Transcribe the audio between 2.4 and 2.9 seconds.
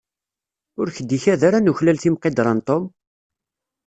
n Tom?